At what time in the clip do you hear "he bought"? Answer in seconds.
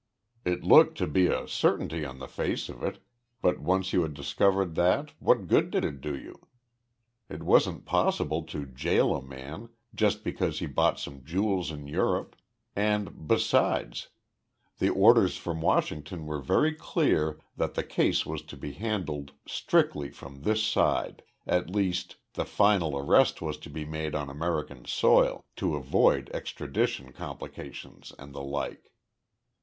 10.57-10.99